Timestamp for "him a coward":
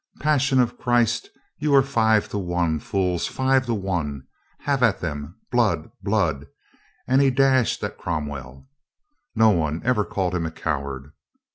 10.33-11.11